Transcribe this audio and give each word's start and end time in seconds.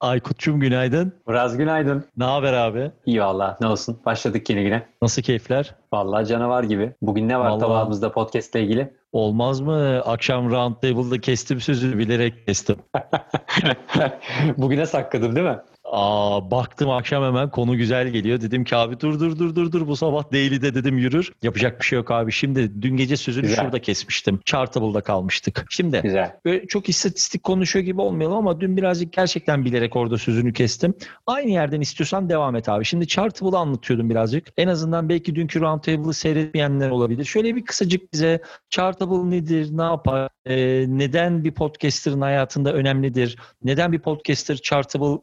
Aykut'cum 0.00 0.60
günaydın. 0.60 1.12
Muraz 1.26 1.56
günaydın. 1.56 2.04
Ne 2.16 2.24
haber 2.24 2.52
abi? 2.52 2.90
İyi 3.06 3.20
valla 3.20 3.56
ne 3.60 3.66
olsun. 3.66 3.98
Başladık 4.06 4.50
yeni 4.50 4.62
güne. 4.62 4.86
Nasıl 5.02 5.22
keyifler? 5.22 5.74
Vallahi 5.92 6.26
canavar 6.26 6.62
gibi. 6.64 6.92
Bugün 7.02 7.28
ne 7.28 7.38
var 7.38 7.46
Vallahi. 7.48 7.60
tabağımızda 7.60 8.12
podcast 8.12 8.54
ile 8.54 8.62
ilgili? 8.64 8.92
Olmaz 9.12 9.60
mı? 9.60 10.00
Akşam 10.04 10.50
round 10.50 10.74
table'da 10.74 11.20
kestim 11.20 11.60
sözü 11.60 11.98
bilerek 11.98 12.46
kestim. 12.46 12.76
Bugüne 14.56 14.86
sakladım 14.86 15.36
değil 15.36 15.46
mi? 15.46 15.58
Aa 15.90 16.50
baktım 16.50 16.90
akşam 16.90 17.24
hemen 17.24 17.50
konu 17.50 17.76
güzel 17.76 18.08
geliyor. 18.08 18.40
Dedim 18.40 18.64
ki 18.64 18.76
abi 18.76 19.00
dur 19.00 19.20
dur 19.20 19.38
dur 19.38 19.54
dur 19.54 19.72
dur 19.72 19.86
bu 19.86 19.96
sabah 19.96 20.32
daily'de 20.32 20.74
dedim 20.74 20.98
yürür. 20.98 21.32
Yapacak 21.42 21.80
bir 21.80 21.84
şey 21.84 21.96
yok 21.96 22.10
abi. 22.10 22.32
Şimdi 22.32 22.82
dün 22.82 22.96
gece 22.96 23.16
sözünü 23.16 23.42
Güzel. 23.46 23.62
şurada 23.64 23.78
kesmiştim. 23.78 24.40
Chartable'da 24.44 25.00
kalmıştık. 25.00 25.66
Şimdi 25.70 26.00
Güzel. 26.02 26.36
böyle 26.44 26.66
çok 26.66 26.88
istatistik 26.88 27.42
konuşuyor 27.42 27.84
gibi 27.84 28.00
olmayalım 28.00 28.36
ama 28.36 28.60
dün 28.60 28.76
birazcık 28.76 29.12
gerçekten 29.12 29.64
bilerek 29.64 29.96
orada 29.96 30.18
sözünü 30.18 30.52
kestim. 30.52 30.94
Aynı 31.26 31.50
yerden 31.50 31.80
istiyorsan 31.80 32.28
devam 32.28 32.56
et 32.56 32.68
abi. 32.68 32.84
Şimdi 32.84 33.06
Chartable'ı 33.08 33.58
anlatıyordum 33.58 34.10
birazcık. 34.10 34.46
En 34.56 34.68
azından 34.68 35.08
belki 35.08 35.34
dünkü 35.34 35.60
Roundtable'ı 35.60 36.14
seyretmeyenler 36.14 36.90
olabilir. 36.90 37.24
Şöyle 37.24 37.56
bir 37.56 37.64
kısacık 37.64 38.12
bize 38.12 38.40
Chartable 38.70 39.30
nedir, 39.36 39.68
ne 39.76 39.82
yapar, 39.82 40.28
e, 40.46 40.84
neden 40.88 41.44
bir 41.44 41.52
podcaster'ın 41.52 42.20
hayatında 42.20 42.72
önemlidir, 42.72 43.36
neden 43.64 43.92
bir 43.92 43.98
podcaster 43.98 44.56
Chartable 44.56 45.22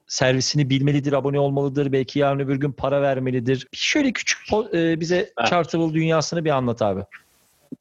servisini 0.53 0.69
bilmelidir, 0.69 1.13
abone 1.13 1.39
olmalıdır, 1.39 1.91
belki 1.91 2.19
yarın 2.19 2.39
öbür 2.39 2.55
gün 2.55 2.71
para 2.71 3.01
vermelidir. 3.01 3.67
Şöyle 3.71 4.11
küçük 4.11 4.39
e, 4.73 4.99
bize 4.99 5.29
Ha. 5.35 5.45
Chartable 5.45 5.93
dünyasını 5.93 6.45
bir 6.45 6.49
anlat 6.49 6.81
abi. 6.81 7.01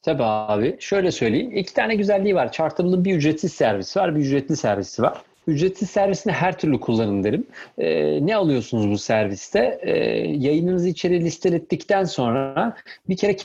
Tabii 0.03 0.23
abi. 0.23 0.77
Şöyle 0.81 1.13
söyleyeyim. 1.13 1.57
İki 1.57 1.75
tane 1.75 1.95
güzelliği 1.95 2.35
var. 2.35 2.53
Chartable'ın 2.53 3.05
bir 3.05 3.15
ücretsiz 3.15 3.53
servisi 3.53 3.99
var, 3.99 4.15
bir 4.15 4.21
ücretli 4.21 4.57
servisi 4.57 5.03
var. 5.03 5.23
Ücretsiz 5.47 5.91
servisini 5.91 6.33
her 6.33 6.59
türlü 6.59 6.81
kullanın 6.81 7.25
derim. 7.25 7.47
Ee, 7.79 8.27
ne 8.27 8.37
alıyorsunuz 8.37 8.91
bu 8.91 8.99
serviste? 8.99 9.79
Ee, 9.83 9.93
yayınınızı 10.39 10.89
içeri 10.89 11.21
listelettikten 11.21 12.05
sonra 12.05 12.75
bir 13.09 13.17
kere 13.17 13.37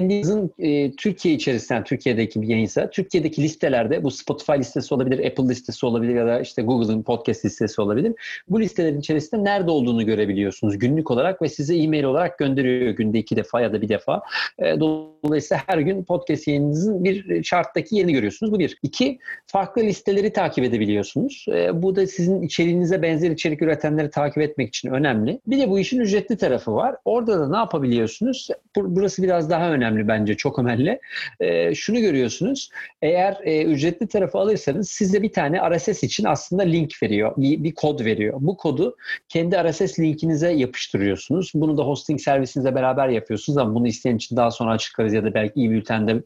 kendinizin 0.00 0.52
e, 0.58 0.92
Türkiye 0.92 1.34
içerisinden, 1.34 1.84
Türkiye'deki 1.84 2.42
bir 2.42 2.48
yayınsa, 2.48 2.90
Türkiye'deki 2.90 3.42
listelerde 3.42 4.04
bu 4.04 4.10
Spotify 4.10 4.52
listesi 4.52 4.94
olabilir, 4.94 5.26
Apple 5.26 5.48
listesi 5.48 5.86
olabilir 5.86 6.14
ya 6.14 6.26
da 6.26 6.40
işte 6.40 6.62
Google'ın 6.62 7.02
podcast 7.02 7.44
listesi 7.44 7.80
olabilir. 7.80 8.12
Bu 8.48 8.60
listelerin 8.60 9.00
içerisinde 9.00 9.44
nerede 9.44 9.70
olduğunu 9.70 10.06
görebiliyorsunuz 10.06 10.78
günlük 10.78 11.10
olarak 11.10 11.42
ve 11.42 11.48
size 11.48 11.76
e-mail 11.78 12.04
olarak 12.04 12.38
gönderiyor 12.38 12.92
günde 12.92 13.18
iki 13.18 13.36
defa 13.36 13.60
ya 13.60 13.72
da 13.72 13.82
bir 13.82 13.88
defa. 13.88 14.22
E, 14.58 14.80
Dolayısıyla 14.80 15.62
her 15.66 15.78
gün 15.78 16.04
podcast 16.04 16.48
yayınınızın 16.48 17.04
bir 17.04 17.42
charttaki 17.42 17.96
yerini 17.96 18.12
görüyorsunuz. 18.12 18.52
Bu 18.52 18.58
bir. 18.58 18.78
İki, 18.82 19.18
farklı 19.46 19.82
listeleri 19.82 20.32
takip 20.32 20.64
edebiliyorsunuz. 20.64 21.46
E, 21.54 21.82
bu 21.82 21.96
da 21.96 22.06
sizin 22.06 22.42
içeriğinize 22.42 23.02
benzer 23.02 23.30
içerik 23.30 23.62
üretenleri 23.62 24.10
takip 24.10 24.38
etmek 24.38 24.68
için 24.68 24.90
önemli. 24.90 25.40
Bir 25.46 25.58
de 25.58 25.70
bu 25.70 25.78
işin 25.78 26.00
ücretli 26.00 26.36
tarafı 26.36 26.74
var. 26.74 26.96
Orada 27.04 27.40
da 27.40 27.48
ne 27.50 27.56
yapabiliyorsunuz? 27.56 28.48
Bu- 28.76 28.96
Burası 28.96 29.22
biraz 29.22 29.50
daha 29.50 29.66
önemli 29.70 29.79
bence, 30.08 30.36
çok 30.36 30.58
önemli. 30.58 31.00
E, 31.40 31.74
şunu 31.74 32.00
görüyorsunuz. 32.00 32.70
Eğer 33.02 33.40
e, 33.44 33.64
ücretli 33.64 34.06
tarafı 34.06 34.38
alırsanız 34.38 34.90
size 34.90 35.22
bir 35.22 35.32
tane 35.32 35.76
RSS 35.76 36.02
için 36.02 36.24
aslında 36.24 36.62
link 36.62 37.02
veriyor. 37.02 37.32
Bir, 37.36 37.64
bir 37.64 37.74
kod 37.74 38.04
veriyor. 38.04 38.38
Bu 38.40 38.56
kodu 38.56 38.96
kendi 39.28 39.56
RSS 39.56 39.98
linkinize 39.98 40.52
yapıştırıyorsunuz. 40.52 41.52
Bunu 41.54 41.78
da 41.78 41.82
hosting 41.82 42.20
servisinizle 42.20 42.74
beraber 42.74 43.08
yapıyorsunuz 43.08 43.58
ama 43.58 43.74
bunu 43.74 43.86
isteyen 43.86 44.16
için 44.16 44.36
daha 44.36 44.50
sonra 44.50 44.70
açıklarız 44.70 45.12
ya 45.12 45.24
da 45.24 45.34
belki 45.34 45.64
e-bültende 45.64 46.22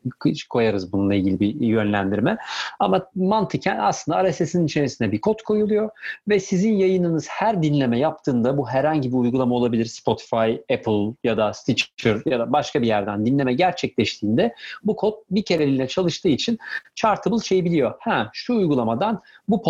koyarız 0.51 0.93
bununla 0.93 1.15
ilgili 1.15 1.41
bir 1.41 1.61
yönlendirme. 1.61 2.37
Ama 2.81 3.07
mantıken 3.15 3.79
aslında 3.79 4.31
RSS'in 4.31 4.67
içerisine 4.67 5.13
bir 5.13 5.21
kod 5.21 5.43
koyuluyor 5.43 5.91
ve 6.29 6.41
sizin 6.41 6.73
yayınınız 6.73 7.29
her 7.29 7.63
dinleme 7.63 7.99
yaptığında 7.99 8.59
bu 8.59 8.69
herhangi 8.69 9.13
bir 9.13 9.17
uygulama 9.17 9.55
olabilir 9.55 9.85
Spotify, 9.85 10.75
Apple 10.75 11.15
ya 11.25 11.37
da 11.37 11.53
Stitcher 11.53 12.23
ya 12.27 12.39
da 12.39 12.53
başka 12.53 12.83
bir 12.83 12.87
yerden 12.87 13.27
dinleme 13.27 13.44
gerçekleştiğinde 13.53 14.55
bu 14.85 14.97
kod 14.97 15.15
bir 15.31 15.43
kereliğine 15.43 15.89
çalıştığı 15.89 16.29
için 16.29 16.59
Chartable 16.95 17.45
şey 17.45 17.65
biliyor. 17.65 17.95
Ha 18.01 18.31
şu 18.33 18.55
uygulamadan 18.55 19.23
bu 19.49 19.63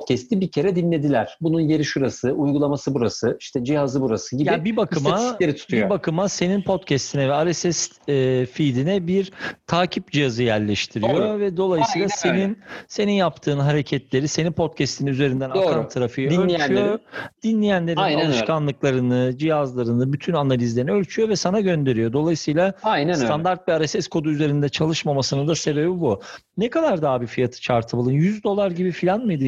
podcast'i 0.00 0.40
bir 0.40 0.50
kere 0.50 0.76
dinlediler. 0.76 1.36
Bunun 1.40 1.60
yeri 1.60 1.84
şurası, 1.84 2.32
uygulaması 2.32 2.94
burası, 2.94 3.36
işte 3.40 3.64
cihazı 3.64 4.00
burası 4.00 4.36
gibi 4.36 4.48
Yani 4.48 4.64
bir 4.64 4.76
bakıma 4.76 5.38
tutuyor. 5.38 5.84
bir 5.84 5.90
bakıma 5.90 6.28
senin 6.28 6.62
podcast'ine 6.62 7.28
ve 7.28 7.50
RSS 7.52 7.90
e, 8.08 8.46
feed'ine 8.46 9.06
bir 9.06 9.32
takip 9.66 10.12
cihazı 10.12 10.42
yerleştiriyor 10.42 11.14
Doğru. 11.16 11.40
ve 11.40 11.56
dolayısıyla 11.56 12.08
Aynen 12.24 12.38
öyle. 12.38 12.38
senin 12.44 12.58
senin 12.88 13.12
yaptığın 13.12 13.58
hareketleri 13.58 14.28
senin 14.28 14.52
podcast'in 14.52 15.06
üzerinden 15.06 15.50
Doğru. 15.54 15.68
akan 15.68 15.88
trafiği 15.88 16.30
Dinleyenlerin. 16.30 16.76
ölçüyor. 16.76 16.98
Dinleyenlerin 17.42 17.96
Aynen 17.96 18.20
öyle. 18.20 18.28
alışkanlıklarını, 18.28 19.32
cihazlarını, 19.36 20.12
bütün 20.12 20.32
analizlerini 20.32 20.90
ölçüyor 20.90 21.28
ve 21.28 21.36
sana 21.36 21.60
gönderiyor. 21.60 22.12
Dolayısıyla 22.12 22.74
Aynen 22.82 23.14
öyle. 23.14 23.26
standart 23.26 23.68
bir 23.68 23.84
RSS 23.86 24.08
kodu 24.08 24.30
üzerinde 24.30 24.68
çalışmamasının 24.68 25.48
da 25.48 25.54
sebebi 25.54 25.88
bu. 26.00 26.20
Ne 26.56 26.70
kadar 26.70 27.02
da 27.02 27.10
abi 27.10 27.26
fiyatı 27.26 27.60
Chartable'ın? 27.60 28.10
100 28.12 28.44
dolar 28.44 28.70
gibi 28.70 28.92
falan 28.92 29.20
mıydı 29.26 29.44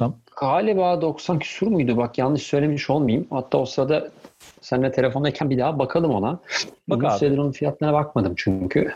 yanılmıyorsam? 0.00 0.14
Galiba 0.40 1.02
90 1.02 1.38
küsur 1.38 1.66
muydu? 1.66 1.96
Bak 1.96 2.18
yanlış 2.18 2.42
söylemiş 2.42 2.90
olmayayım. 2.90 3.26
Hatta 3.30 3.58
o 3.58 3.66
sırada 3.66 4.10
seninle 4.60 4.92
telefondayken 4.92 5.50
bir 5.50 5.58
daha 5.58 5.78
bakalım 5.78 6.10
ona. 6.10 6.38
Bak 6.88 6.98
Uzun 6.98 7.16
süredir 7.16 7.38
onun 7.38 7.52
fiyatlarına 7.52 7.94
bakmadım 7.94 8.34
çünkü. 8.36 8.92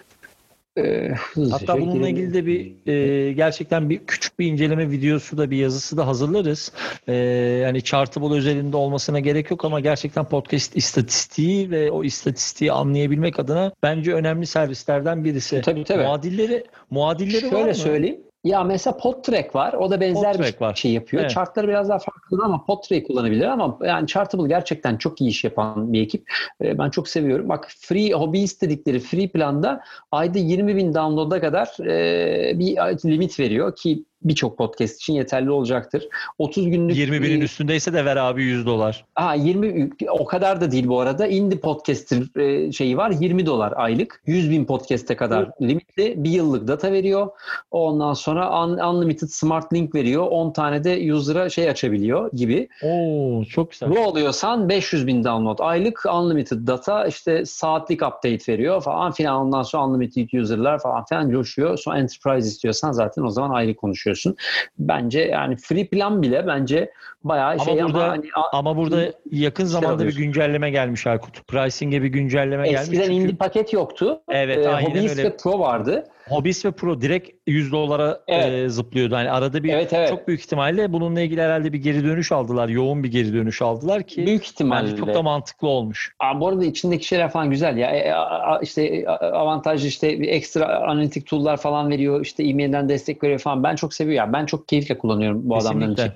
Ee, 0.79 1.11
Hatta 1.51 1.81
bununla 1.81 2.09
girelim. 2.11 2.17
ilgili 2.17 2.35
de 2.35 2.47
bir 2.47 2.93
e, 2.93 3.33
gerçekten 3.33 3.91
bir 3.91 4.07
küçük 4.07 4.39
bir 4.39 4.47
inceleme 4.47 4.91
videosu 4.91 5.39
da 5.39 5.51
bir 5.51 5.57
yazısı 5.57 5.97
da 5.97 6.07
hazırlarız. 6.07 6.73
E, 7.09 7.15
yani 7.63 7.85
Chartable 7.85 8.37
özelinde 8.37 8.77
olmasına 8.77 9.21
gerek 9.21 9.51
yok 9.51 9.65
ama 9.65 9.81
gerçekten 9.81 10.25
podcast 10.25 10.77
istatistiği 10.77 11.71
ve 11.71 11.91
o 11.91 12.05
istatistiği 12.05 12.73
anlayabilmek 12.73 13.41
adına 13.41 13.73
bence 13.83 14.15
önemli 14.15 14.47
servislerden 14.47 15.25
birisi. 15.25 15.61
Tabii 15.61 15.85
tabii. 15.85 16.03
Muadilleri 16.03 16.65
muadilleri 16.91 17.47
var 17.47 17.51
Şöyle 17.51 17.65
mı? 17.69 17.75
söyleyeyim. 17.75 18.21
Ya 18.45 18.65
mesela 18.65 18.97
Podtrack 18.97 19.55
var. 19.55 19.73
O 19.73 19.91
da 19.91 20.01
benzer 20.01 20.33
Podtrack 20.33 20.61
bir 20.61 20.67
var. 20.67 20.75
şey 20.75 20.93
yapıyor. 20.93 21.23
Evet. 21.23 21.31
Chartları 21.33 21.69
biraz 21.69 21.89
daha 21.89 21.99
farklı 21.99 22.39
ama 22.45 22.65
Podtrack 22.65 23.07
kullanabilir 23.07 23.45
ama 23.45 23.79
yani 23.83 24.07
Chartable 24.07 24.49
gerçekten 24.49 24.97
çok 24.97 25.21
iyi 25.21 25.31
iş 25.31 25.45
yapan 25.45 25.93
bir 25.93 26.03
ekip. 26.03 26.31
Ee, 26.63 26.79
Ben 26.79 26.91
çok 26.91 27.09
seviyorum. 27.09 27.49
Bak 27.49 27.69
free 27.79 28.13
hobbyist 28.13 28.63
dedikleri 28.63 29.01
free 29.01 29.29
planda 29.29 29.81
ayda 30.13 30.39
20 30.39 30.77
bin 30.77 30.95
download'a 30.95 31.41
kadar 31.41 31.87
e, 31.87 32.59
bir 32.59 32.77
limit 33.11 33.41
veriyor 33.41 33.77
ki 33.77 34.05
birçok 34.23 34.59
podcast 34.59 34.97
için 34.97 35.13
yeterli 35.13 35.51
olacaktır. 35.51 36.09
30 36.39 36.71
günlük 36.71 36.97
20 36.97 37.23
binin 37.23 37.41
e, 37.41 37.45
üstündeyse 37.45 37.93
de 37.93 38.05
ver 38.05 38.17
abi 38.17 38.43
100 38.45 38.67
dolar. 38.67 39.05
Ha 39.15 39.35
20 39.35 39.91
o 40.11 40.25
kadar 40.25 40.61
da 40.61 40.71
değil 40.71 40.89
bu 40.89 41.01
arada. 41.01 41.27
Indie 41.27 41.59
podcaster 41.59 42.41
e, 42.41 42.73
şeyi 42.73 42.97
var 42.97 43.11
20 43.11 43.47
dolar 43.47 43.73
aylık. 43.77 44.23
100 44.27 44.51
bin 44.51 44.65
podcast'e 44.65 45.17
kadar 45.17 45.51
limitli. 45.63 46.15
Bir 46.25 46.31
yıllık 46.31 46.69
data 46.69 46.93
veriyor. 46.93 47.29
Ondan 47.71 48.15
sonra 48.15 48.65
un- 48.65 48.79
unlimited 48.79 49.29
smart 49.29 49.73
link 49.73 49.95
veriyor. 49.95 50.27
10 50.31 50.53
tane 50.53 50.85
de 50.85 51.15
user'a 51.15 51.49
şey 51.49 51.71
açabiliyor 51.71 52.31
gibi. 52.33 52.69
Oo 52.83 53.45
çok 53.45 53.71
güzel. 53.71 53.91
Bu 53.91 53.99
oluyorsan 53.99 54.69
500 54.69 55.07
bin 55.07 55.25
download 55.25 55.59
aylık 55.59 56.03
unlimited 56.15 56.67
data 56.67 57.07
işte 57.07 57.45
saatlik 57.47 58.03
update 58.03 58.53
veriyor 58.53 58.83
falan 58.83 59.13
filan. 59.13 59.37
Ondan 59.37 59.63
sonra 59.63 59.87
unlimited 59.87 60.41
user'lar 60.41 60.79
falan 60.79 61.05
filan 61.05 61.31
coşuyor. 61.31 61.77
Sonra 61.79 61.99
enterprise 61.99 62.49
istiyorsan 62.49 62.93
zaten 62.93 63.23
o 63.23 63.29
zaman 63.31 63.51
ayrı 63.51 63.75
konuşuyorsun. 64.11 64.37
Bence 64.79 65.21
yani 65.21 65.57
free 65.57 65.87
plan 65.87 66.23
bile 66.23 66.47
bence 66.47 66.91
bayağı 67.25 67.51
Ama 67.53 67.65
şey 67.65 67.83
burada- 67.83 68.05
ama 68.05 68.09
hani 68.13 68.25
Ama 68.53 68.77
burada 68.77 69.13
yakın 69.31 69.65
şey 69.65 69.71
zamanda 69.73 70.07
bir 70.07 70.17
güncelleme 70.17 70.71
gelmiş 70.71 71.07
Aykut. 71.07 71.47
Pricing'e 71.49 72.03
bir 72.03 72.09
güncelleme 72.09 72.65
gelmiş. 72.67 72.81
Eskiden 72.81 73.03
çünkü- 73.03 73.15
indie 73.15 73.37
paket 73.37 73.73
yoktu. 73.73 74.23
Evet, 74.29 74.59
Ee, 74.67 74.69
aynen 74.69 74.91
Hobbyist 74.91 75.19
öyle. 75.19 75.29
ve 75.29 75.37
Pro 75.37 75.59
vardı. 75.59 76.05
Hobis 76.31 76.65
ve 76.65 76.71
Pro 76.71 77.01
direkt 77.01 77.31
100 77.47 77.73
dolara 77.73 78.21
Evet. 78.29 78.53
e, 78.53 78.69
zıplıyordu. 78.69 79.15
Hani 79.15 79.31
arada 79.31 79.63
bir 79.63 79.73
Evet 79.73 79.93
evet. 79.93 80.09
çok 80.09 80.29
büyük 80.29 80.41
ihtimalle 80.41 80.93
bununla 80.93 81.21
ilgili 81.21 81.43
herhalde 81.43 81.73
bir 81.73 81.79
geri 81.79 82.05
dönüş 82.05 82.33
aldılar. 82.33 82.69
Yoğun 82.69 83.05
bir 83.05 83.11
geri 83.11 83.33
dönüş 83.35 83.63
aldılar 83.63 84.03
ki 84.03 84.27
Büyük 84.27 84.45
ihtimalle. 84.47 84.87
bence 84.87 84.97
çok 84.97 85.15
da 85.15 85.23
mantıklı 85.23 85.69
olmuş. 85.69 86.13
Aa, 86.21 86.41
bu 86.41 86.49
arada 86.49 86.65
içindeki 86.65 87.07
şeyler 87.07 87.31
falan 87.31 87.51
güzel 87.51 87.77
ya. 87.77 87.91
E, 87.91 88.13
a- 88.13 88.41
a- 88.55 88.61
işte 88.61 88.83
e, 88.85 89.07
avantajlı 89.07 89.89
işte 89.89 90.21
bir 90.21 90.29
ekstra 90.29 90.79
analitik 90.89 91.27
tool'lar 91.27 91.57
falan 91.57 91.91
veriyor. 91.91 92.21
İşte 92.21 92.45
e-mail'den 92.45 92.89
destek 92.89 93.23
veriyor 93.25 93.39
falan. 93.39 93.63
Ben 93.63 93.77
çok 93.77 93.95
seviyorum. 93.95 94.17
Yani 94.19 94.33
ben 94.33 94.47
çok 94.47 94.69
keyifle 94.69 94.99
kullanıyorum 94.99 95.41
bu 95.45 95.57
adamların 95.57 95.93
için. 95.93 96.13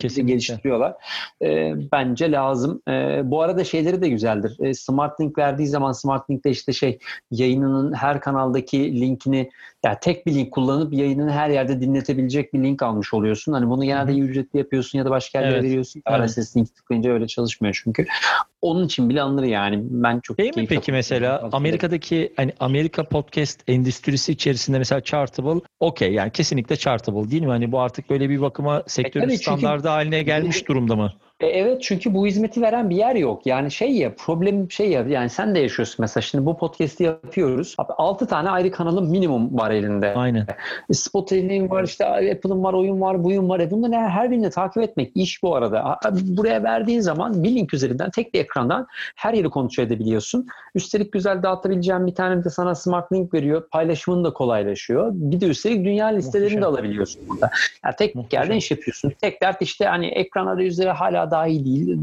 Kesinlikle. 0.00 0.32
geliştiriyorlar. 0.32 0.94
E, 1.42 1.72
bence 1.92 2.32
lazım. 2.32 2.82
E, 2.88 3.20
bu 3.24 3.42
arada 3.42 3.64
şeyleri 3.64 4.02
de 4.02 4.08
güzeldir. 4.08 4.56
E, 4.60 4.74
Smart 4.74 5.20
Link 5.20 5.38
verdiği 5.38 5.66
zaman 5.66 5.92
Smart 5.92 6.30
Link'te 6.30 6.50
işte 6.50 6.72
şey 6.72 6.98
yayınının 7.30 7.92
her 7.92 8.20
kanaldaki 8.20 9.00
linkini 9.00 9.50
ya 9.84 10.00
tek 10.00 10.26
bir 10.26 10.34
link 10.34 10.52
kullanıp 10.52 10.92
yayınını 10.92 11.32
her 11.32 11.50
yerde 11.50 11.80
dinletebilecek 11.80 12.54
bir 12.54 12.58
link 12.62 12.82
almış 12.82 13.14
oluyorsun. 13.14 13.52
Hani 13.52 13.68
bunu 13.70 13.84
genelde 13.84 14.10
Hı 14.12 14.14
hı. 14.14 14.18
ya 14.18 14.24
ücretli 14.24 14.58
yapıyorsun 14.58 14.98
ya 14.98 15.04
da 15.04 15.10
başka 15.10 15.38
yerlere 15.38 15.54
Evet. 15.54 15.64
veriyorsun. 15.64 16.02
Evet. 16.06 16.30
RSS 16.30 16.56
link 16.56 16.74
tıklayınca 16.76 17.12
öyle 17.12 17.26
çalışmıyor 17.26 17.80
çünkü. 17.84 18.06
Onun 18.62 18.86
için 18.86 19.08
bile 19.10 19.22
alınır 19.22 19.42
yani. 19.44 19.78
Ben 19.90 20.20
çok 20.20 20.38
Değil 20.38 20.48
mi 20.50 20.54
keyifle 20.54 20.74
peki 20.76 20.92
mesela. 20.92 21.48
Amerika'daki 21.52 22.32
hani 22.36 22.52
Amerika 22.60 23.04
podcast 23.04 23.60
endüstrisi 23.66 24.32
içerisinde 24.32 24.78
mesela 24.78 25.00
Chartable 25.00 25.60
okey 25.80 26.12
yani 26.12 26.30
kesinlikle 26.30 26.76
Chartable 26.76 27.30
değil 27.30 27.42
mi? 27.42 27.48
Hani 27.48 27.72
bu 27.72 27.80
artık 27.80 28.10
böyle 28.10 28.30
bir 28.30 28.40
bakıma 28.40 28.82
sektörün 28.86 29.24
E, 29.24 29.26
tabii 29.28 29.38
çünkü- 29.40 29.44
standardı 29.60 29.88
haline 29.88 30.22
gelmiş 30.22 30.68
durumda 30.68 30.96
mı? 30.96 31.12
E, 31.44 31.46
evet 31.46 31.82
çünkü 31.82 32.14
bu 32.14 32.26
hizmeti 32.26 32.62
veren 32.62 32.90
bir 32.90 32.96
yer 32.96 33.16
yok. 33.16 33.46
Yani 33.46 33.70
şey 33.70 33.92
ya 33.92 34.14
problem 34.14 34.70
şey 34.70 34.90
ya 34.90 35.04
yani 35.08 35.30
sen 35.30 35.54
de 35.54 35.58
yaşıyorsun 35.58 35.96
mesela 35.98 36.22
şimdi 36.22 36.46
bu 36.46 36.56
podcast'i 36.56 37.04
yapıyoruz. 37.04 37.74
Abi 37.78 37.92
6 37.92 38.26
tane 38.26 38.50
ayrı 38.50 38.70
kanalın 38.70 39.10
minimum 39.10 39.58
var 39.58 39.70
elinde. 39.70 40.14
Aynen. 40.14 40.46
E, 40.90 40.94
Spotify'nin 40.94 41.70
var 41.70 41.84
işte 41.84 42.06
Apple'ın 42.06 42.64
var 42.64 42.72
oyun 42.72 43.00
var 43.00 43.24
buyun 43.24 43.48
var. 43.48 43.60
E 43.60 43.70
bunları 43.70 43.92
her, 43.92 44.08
her 44.08 44.30
birini 44.30 44.50
takip 44.50 44.82
etmek 44.82 45.12
iş 45.14 45.42
bu 45.42 45.56
arada. 45.56 45.98
Buraya 46.12 46.62
verdiğin 46.62 47.00
zaman 47.00 47.44
bir 47.44 47.54
link 47.54 47.74
üzerinden 47.74 48.10
tek 48.10 48.34
bir 48.34 48.40
ekrandan 48.40 48.86
her 49.16 49.34
yeri 49.34 49.50
kontrol 49.50 49.84
edebiliyorsun. 49.84 50.46
Üstelik 50.74 51.12
güzel 51.12 51.42
dağıtabileceğin 51.42 52.06
bir 52.06 52.14
tane 52.14 52.44
de 52.44 52.50
sana 52.50 52.74
smart 52.74 53.12
link 53.12 53.34
veriyor. 53.34 53.68
Paylaşımın 53.70 54.24
da 54.24 54.32
kolaylaşıyor. 54.32 55.10
Bir 55.14 55.40
de 55.40 55.46
üstelik 55.46 55.84
dünya 55.84 56.06
listelerini 56.06 56.44
Muhteşem. 56.44 56.62
de 56.62 56.66
alabiliyorsun 56.66 57.22
burada. 57.28 57.50
Yani 57.84 57.94
tek 57.98 58.14
Muhteşem. 58.14 58.42
yerden 58.42 58.56
iş 58.56 58.70
yapıyorsun. 58.70 59.12
Tek 59.20 59.42
dert 59.42 59.62
işte 59.62 59.84
hani 59.84 60.06
ekran 60.06 60.46
arayüzleri 60.46 60.90
hala 60.90 61.30
daha 61.34 61.46
iyi 61.46 61.64
değil. 61.64 61.98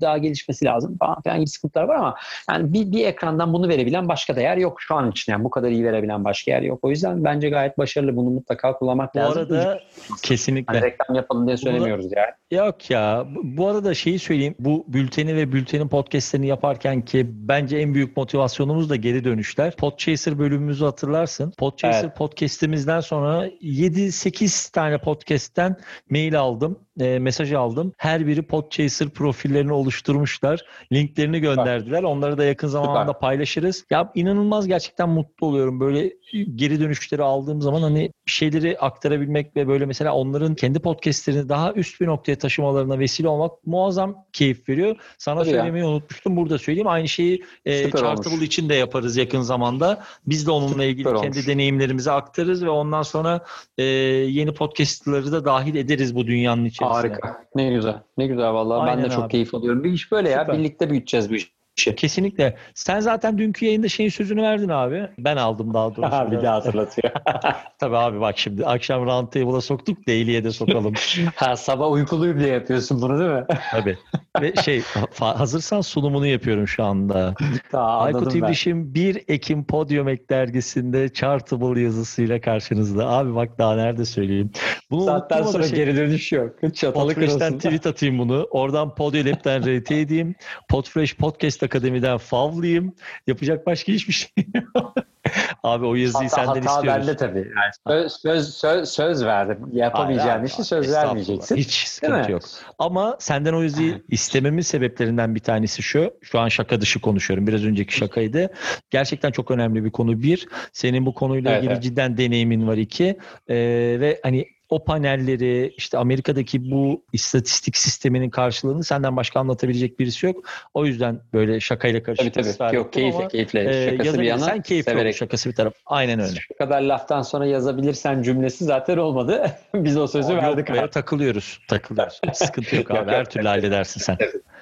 Daha 0.00 0.18
gelişmesi 0.18 0.64
lazım 0.64 0.96
falan 0.98 1.22
filan 1.22 1.38
gibi 1.38 1.48
sıkıntılar 1.48 1.84
var 1.84 1.96
ama 1.96 2.14
yani 2.50 2.72
bir, 2.72 2.92
bir 2.92 3.06
ekrandan 3.06 3.52
bunu 3.52 3.68
verebilen 3.68 4.08
başka 4.08 4.36
da 4.36 4.40
yer 4.40 4.56
yok 4.56 4.76
şu 4.80 4.94
an 4.94 5.10
için. 5.10 5.32
Yani 5.32 5.44
bu 5.44 5.50
kadar 5.50 5.70
iyi 5.70 5.84
verebilen 5.84 6.24
başka 6.24 6.50
yer 6.50 6.62
yok. 6.62 6.78
O 6.82 6.90
yüzden 6.90 7.24
bence 7.24 7.48
gayet 7.48 7.78
başarılı. 7.78 8.16
Bunu 8.16 8.30
mutlaka 8.30 8.72
kullanmak 8.78 9.14
Bu 9.14 9.18
lazım. 9.18 9.42
arada 9.42 9.80
kesinlikle. 10.22 10.72
Hani 10.78 10.86
reklam 10.86 11.16
yapalım 11.16 11.46
diye 11.46 11.56
söylemiyoruz 11.56 12.06
yani. 12.16 12.60
Yok 12.62 12.90
ya. 12.90 13.26
Bu- 13.34 13.56
Bu 13.56 13.68
arada 13.68 13.94
şeyi 13.94 14.18
söyleyeyim. 14.18 14.54
Bu 14.58 14.84
bülteni 14.88 15.36
ve 15.36 15.52
bültenin 15.52 15.88
podcastlerini 15.88 16.46
yaparken 16.46 17.02
ki 17.04 17.26
bence 17.30 17.78
en 17.78 17.94
büyük 17.94 18.16
motivasyonumuz 18.16 18.90
da 18.90 18.96
geri 18.96 19.24
dönüşler. 19.24 19.76
Podchaser 19.76 20.38
bölümümüzü 20.38 20.84
hatırlarsın. 20.84 21.52
Podchaser 21.58 22.04
Evet. 22.04 22.16
podcastimizden 22.16 23.00
sonra 23.00 23.46
7-8 23.46 24.72
tane 24.72 24.98
podcast'ten 24.98 25.76
mail 26.10 26.38
aldım. 26.38 26.78
e, 27.00 27.18
mesaj 27.18 27.52
aldım. 27.52 27.92
Her 27.96 28.26
biri 28.26 28.42
Podchaser 28.42 29.08
profillerini 29.08 29.72
oluşturmuşlar. 29.92 30.60
Linklerini 30.92 31.40
gönderdiler. 31.40 32.02
Onları 32.02 32.38
da 32.38 32.44
yakın 32.44 32.68
zamanda 32.68 33.12
paylaşırız. 33.12 33.84
Ya 33.90 34.10
inanılmaz 34.14 34.66
gerçekten 34.68 35.08
mutlu 35.08 35.46
oluyorum. 35.46 35.80
Böyle 35.80 36.12
geri 36.54 36.80
dönüşleri 36.80 37.22
aldığım 37.22 37.62
zaman 37.62 37.82
hani 37.82 38.12
bir 38.26 38.32
şeyleri 38.32 38.78
aktarabilmek 38.78 39.56
ve 39.56 39.68
böyle 39.68 39.86
mesela 39.86 40.12
onların 40.14 40.54
kendi 40.54 40.78
podcastlerini 40.78 41.48
daha 41.48 41.72
üst 41.72 42.00
bir 42.00 42.06
noktaya 42.06 42.36
taşımalarına 42.38 42.98
vesile 42.98 43.28
olmak 43.28 43.66
muazzam 43.66 44.24
keyif 44.32 44.68
veriyor. 44.68 44.96
Sana 45.18 45.40
Tabii 45.40 45.50
ya. 45.50 45.56
söylemeyi 45.56 45.84
unutmuştum. 45.84 46.36
Burada 46.36 46.58
söyleyeyim. 46.58 46.88
Aynı 46.88 47.08
şeyi 47.08 47.44
e, 47.66 47.82
Süper 47.84 48.00
Chartable 48.00 48.30
olmuş. 48.30 48.46
için 48.46 48.68
de 48.68 48.74
yaparız 48.74 49.16
yakın 49.16 49.40
zamanda. 49.40 50.02
Biz 50.26 50.46
de 50.46 50.50
onunla 50.50 50.84
ilgili 50.84 51.08
Süper 51.08 51.22
kendi 51.22 51.36
olmuş. 51.38 51.48
deneyimlerimizi 51.48 52.10
aktarırız 52.10 52.64
ve 52.64 52.70
ondan 52.70 53.02
sonra 53.02 53.44
e, 53.78 53.84
yeni 53.84 54.54
podcastları 54.54 55.32
da 55.32 55.44
dahil 55.44 55.74
ederiz 55.74 56.14
bu 56.14 56.26
dünyanın 56.26 56.64
içerisine. 56.64 56.98
Harika. 56.98 57.42
Ne 57.54 57.70
güzel. 57.70 58.02
Ne 58.18 58.26
güzel 58.26 58.52
vallahi. 58.52 58.86
ben 58.86 58.96
Aynen 58.96 59.04
de 59.04 59.14
çok 59.14 59.24
abi. 59.24 59.30
keyif 59.32 59.54
alıyorum. 59.54 59.77
Bir 59.84 59.92
iş 59.92 60.12
böyle 60.12 60.28
ya. 60.30 60.40
Süper. 60.40 60.58
Birlikte 60.58 60.90
büyüteceğiz 60.90 61.30
bu 61.30 61.34
işi. 61.34 61.58
Kesinlikle. 61.96 62.56
Sen 62.74 63.00
zaten 63.00 63.38
dünkü 63.38 63.66
yayında 63.66 63.88
şeyin 63.88 64.10
sözünü 64.10 64.42
verdin 64.42 64.68
abi. 64.68 65.08
Ben 65.18 65.36
aldım 65.36 65.74
daha 65.74 65.96
doğrusu. 65.96 66.30
bir 66.30 66.42
daha 66.42 66.56
hatırlatıyor. 66.56 67.12
Tabii 67.78 67.96
abi 67.96 68.20
bak 68.20 68.38
şimdi 68.38 68.66
akşam 68.66 69.06
roundtable'a 69.06 69.60
soktuk 69.60 70.06
daily'e 70.08 70.44
de 70.44 70.50
sokalım. 70.50 70.94
ha, 71.34 71.56
sabah 71.56 71.90
uykuluyum 71.92 72.40
diye 72.40 72.48
yapıyorsun 72.48 73.02
bunu 73.02 73.18
değil 73.18 73.30
mi? 73.30 73.44
Tabii. 73.70 73.98
Ve 74.40 74.54
şey 74.62 74.82
hazırsan 75.20 75.80
sunumunu 75.80 76.26
yapıyorum 76.26 76.68
şu 76.68 76.84
anda. 76.84 77.34
Tamam, 77.70 78.02
Aykut. 78.02 78.34
İbrişim 78.34 78.94
1 78.94 79.22
Ekim 79.28 79.64
Podium 79.64 80.08
Ek 80.08 80.24
dergisinde 80.30 81.12
Chartable 81.12 81.80
yazısıyla 81.80 82.40
karşınızda. 82.40 83.08
Abi 83.08 83.34
bak 83.34 83.58
daha 83.58 83.74
nerede 83.74 84.04
söyleyeyim. 84.04 84.50
Bunu 84.90 85.04
Saatten 85.04 85.42
sonra 85.42 85.62
şey, 85.68 85.78
geri 85.78 85.96
dönüş 85.96 86.32
yok. 86.32 86.74
Çatalı 86.74 87.14
Podfresh'ten 87.14 87.58
tweet 87.58 87.86
atayım 87.86 88.18
bunu. 88.18 88.46
Oradan 88.50 88.94
Podiolab'den 88.94 89.62
RT 89.62 89.90
edeyim. 89.92 90.34
Podfresh 90.68 91.16
Podcast 91.16 91.62
Akademi'den 91.62 92.18
favlayayım. 92.18 92.94
Yapacak 93.26 93.66
başka 93.66 93.92
hiçbir 93.92 94.12
şey 94.12 94.30
yok. 94.74 94.94
Abi 95.62 95.86
o 95.86 95.94
yazıyı 95.94 96.28
Hata, 96.30 96.44
senden 96.44 96.62
hata 96.62 96.76
istiyoruz. 96.76 97.06
bende 97.06 97.16
tabii. 97.16 97.38
Yani 97.38 97.72
söz, 97.86 98.12
söz, 98.12 98.54
söz, 98.54 98.88
söz 98.88 99.24
verdim. 99.24 99.58
Yapamayacağın 99.72 100.44
işi 100.44 100.64
söz 100.64 100.92
vermeyeceksin. 100.92 101.56
Hiç 101.56 101.72
sıkıntı 101.86 102.32
yok. 102.32 102.42
Ama 102.78 103.16
senden 103.18 103.52
o 103.52 103.62
yazıyı 103.62 104.02
istememin 104.08 104.62
sebeplerinden 104.62 105.34
bir 105.34 105.40
tanesi 105.40 105.82
şu. 105.82 106.10
Şu 106.22 106.38
an 106.38 106.48
şaka 106.48 106.80
dışı 106.80 107.00
konuşuyorum. 107.00 107.46
Biraz 107.46 107.64
önceki 107.64 107.96
şakaydı. 107.96 108.52
Gerçekten 108.90 109.30
çok 109.30 109.50
önemli 109.50 109.84
bir 109.84 109.90
konu. 109.90 110.22
Bir, 110.22 110.48
senin 110.72 111.06
bu 111.06 111.14
konuyla 111.14 111.50
Evet, 111.50 111.60
ilgili 111.60 111.72
evet. 111.72 111.82
cidden 111.82 112.16
deneyimin 112.16 112.66
var. 112.68 112.76
iki 112.76 113.18
Ee, 113.48 113.56
ve 114.00 114.20
hani 114.22 114.46
o 114.70 114.84
panelleri 114.84 115.74
işte 115.76 115.98
Amerika'daki 115.98 116.70
bu 116.70 117.02
istatistik 117.12 117.76
sisteminin 117.76 118.30
karşılığını 118.30 118.84
senden 118.84 119.16
başka 119.16 119.40
anlatabilecek 119.40 119.98
birisi 119.98 120.26
yok. 120.26 120.44
O 120.74 120.86
yüzden 120.86 121.20
böyle 121.32 121.60
şakayla 121.60 122.00
Tabii 122.02 122.16
karışık 122.16 122.34
tabii. 122.34 122.46
ısrar 122.48 122.72
Yok 122.72 122.92
keyifle 122.92 123.18
ama, 123.18 123.28
keyifle. 123.28 123.60
e, 123.60 123.90
Şakası 123.90 124.18
bir 124.18 124.24
yana 124.24 124.24
yazabilirsen 124.24 124.62
keyifli 124.62 124.90
olur. 124.90 124.98
severek. 124.98 125.16
Şakası 125.16 125.50
bir 125.50 125.54
taraf. 125.54 125.72
Aynen 125.86 126.20
öyle. 126.20 126.40
Şu 126.40 126.54
kadar 126.58 126.80
laftan 126.80 127.22
sonra 127.22 127.46
yazabilirsen 127.46 128.22
cümlesi 128.22 128.64
zaten 128.64 128.96
olmadı. 128.96 129.52
Biz 129.74 129.96
o 129.96 130.06
sözü 130.06 130.32
Yok 130.32 130.42
verdik 130.42 130.70
abi. 130.70 130.90
takılıyoruz. 130.90 131.60
Takılıyoruz. 131.68 132.20
Sıkıntı 132.32 132.76
yok 132.76 132.90
Yok, 132.90 132.98
abi. 132.98 133.10
yok. 133.10 133.18
Her 133.18 133.24
türlü 133.30 133.48
halledersin 133.48 134.00
sen. 134.00 134.16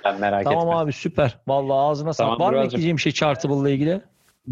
Ben 0.04 0.20
merak 0.20 0.44
Tamam 0.44 0.68
etme. 0.68 0.74
abi 0.80 0.92
süper. 0.92 1.38
Vallahi 1.46 1.76
ağzına 1.78 2.12
sağlık. 2.12 2.38
Tamam, 2.38 2.54
Var 2.54 2.58
mı 2.58 2.64
ekleyeceğim 2.66 2.98
şey 2.98 3.12
Chartable 3.12 3.68
ile 3.68 3.74
ilgili? 3.74 4.00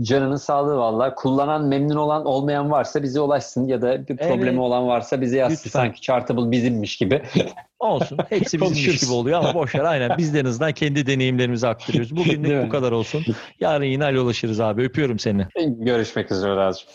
Canının 0.03 0.37
sağlığı 0.37 0.77
valla. 0.77 1.15
Kullanan, 1.15 1.65
memnun 1.65 1.97
olan, 1.97 2.25
olmayan 2.25 2.71
varsa 2.71 3.03
bize 3.03 3.21
ulaşsın 3.21 3.67
ya 3.67 3.83
da 3.83 4.09
bir 4.09 4.17
problemi 4.17 4.49
Evet. 4.49 4.59
olan 4.59 4.87
varsa 4.87 5.21
bize 5.21 5.39
yazsın. 5.39 5.55
Lütfen. 5.55 5.71
Sanki 5.71 6.01
Chartable 6.01 6.51
bizimmiş 6.51 6.97
gibi. 6.97 7.23
Olsun. 7.79 8.19
Hepsi 8.29 8.61
bizimmiş 8.61 9.01
gibi 9.01 9.13
oluyor 9.13 9.39
ama 9.39 9.55
boş 9.55 9.75
ver. 9.75 9.85
Aynen 9.85 10.19
biz 10.19 10.35
en 10.35 10.45
azından 10.45 10.73
kendi 10.73 11.07
deneyimlerimizi 11.07 11.69
aktarıyoruz. 11.69 12.17
Bugünlük 12.17 12.67
bu 12.67 12.69
kadar 12.69 12.93
olsun. 12.93 13.25
Yarın 13.61 13.85
yine 13.85 14.21
ulaşırız 14.21 14.61
abi. 14.61 14.83
Öpüyorum 14.83 15.19
seni. 15.19 15.47
Görüşmek 15.67 16.33
üzere 16.33 16.57
Razcığım. 16.57 16.89